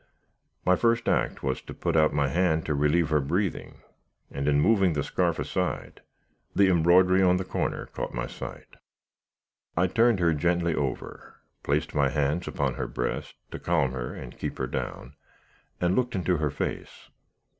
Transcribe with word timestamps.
My 0.65 0.75
first 0.75 1.07
act 1.07 1.43
was 1.43 1.61
to 1.61 1.75
put 1.75 1.95
out 1.95 2.11
my 2.11 2.27
hand 2.27 2.65
to 2.65 2.73
relieve 2.73 3.09
her 3.09 3.19
breathing; 3.19 3.83
and, 4.31 4.47
in 4.47 4.59
moving 4.59 4.93
the 4.93 5.03
scarf 5.03 5.37
aside, 5.37 6.01
the 6.55 6.69
embroidery 6.69 7.21
in 7.21 7.37
the 7.37 7.45
corner 7.45 7.85
caught 7.85 8.11
my 8.11 8.25
sight. 8.25 8.77
"I 9.77 9.85
turned 9.85 10.19
her 10.19 10.33
gently 10.33 10.73
over, 10.73 11.35
placed 11.61 11.93
my 11.93 12.09
hands 12.09 12.47
upon 12.47 12.73
her 12.77 12.87
breast 12.87 13.35
to 13.51 13.59
calm 13.59 13.91
her 13.91 14.15
and 14.15 14.35
keep 14.39 14.57
her 14.57 14.65
down, 14.65 15.13
and 15.79 15.95
looked 15.95 16.15
into 16.15 16.37
her 16.37 16.49
face. 16.49 17.09